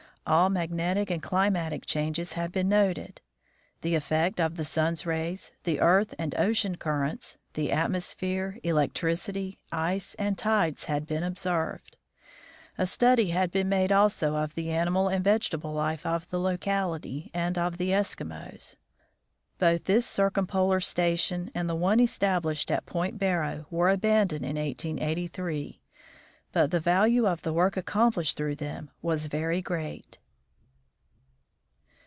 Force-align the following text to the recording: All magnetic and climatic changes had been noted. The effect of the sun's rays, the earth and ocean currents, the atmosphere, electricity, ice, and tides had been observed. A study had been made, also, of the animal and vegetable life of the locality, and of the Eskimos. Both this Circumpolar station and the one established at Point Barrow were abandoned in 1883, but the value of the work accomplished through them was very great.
All 0.27 0.51
magnetic 0.51 1.09
and 1.09 1.21
climatic 1.21 1.83
changes 1.85 2.33
had 2.33 2.51
been 2.51 2.69
noted. 2.69 3.19
The 3.81 3.95
effect 3.95 4.39
of 4.39 4.55
the 4.55 4.63
sun's 4.63 5.03
rays, 5.03 5.51
the 5.63 5.79
earth 5.81 6.13
and 6.19 6.35
ocean 6.35 6.75
currents, 6.77 7.37
the 7.53 7.71
atmosphere, 7.71 8.57
electricity, 8.63 9.57
ice, 9.71 10.13
and 10.19 10.37
tides 10.37 10.83
had 10.85 11.07
been 11.07 11.23
observed. 11.23 11.97
A 12.77 12.85
study 12.85 13.31
had 13.31 13.51
been 13.51 13.67
made, 13.67 13.91
also, 13.91 14.35
of 14.35 14.53
the 14.53 14.69
animal 14.69 15.07
and 15.09 15.23
vegetable 15.23 15.73
life 15.73 16.05
of 16.05 16.29
the 16.29 16.39
locality, 16.39 17.31
and 17.33 17.57
of 17.57 17.79
the 17.79 17.89
Eskimos. 17.89 18.75
Both 19.57 19.85
this 19.85 20.05
Circumpolar 20.05 20.79
station 20.81 21.49
and 21.55 21.67
the 21.67 21.75
one 21.75 21.99
established 21.99 22.69
at 22.69 22.85
Point 22.85 23.17
Barrow 23.17 23.65
were 23.71 23.89
abandoned 23.89 24.45
in 24.45 24.55
1883, 24.55 25.79
but 26.53 26.69
the 26.69 26.79
value 26.81 27.25
of 27.25 27.41
the 27.43 27.53
work 27.53 27.77
accomplished 27.77 28.35
through 28.35 28.55
them 28.55 28.91
was 29.01 29.27
very 29.27 29.61
great. 29.61 30.17